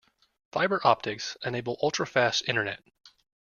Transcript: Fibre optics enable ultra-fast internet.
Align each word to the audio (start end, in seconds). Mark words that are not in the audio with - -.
Fibre 0.51 0.81
optics 0.83 1.37
enable 1.45 1.77
ultra-fast 1.83 2.45
internet. 2.49 2.81